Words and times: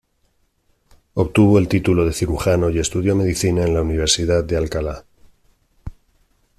Obtuvo 1.13 1.59
el 1.59 1.67
título 1.67 2.05
de 2.05 2.13
cirujano 2.13 2.71
y 2.71 2.79
estudió 2.79 3.15
medicina 3.15 3.63
en 3.65 3.75
la 3.75 3.83
Universidad 3.83 4.43
de 4.43 4.57
Alcalá. 4.57 5.05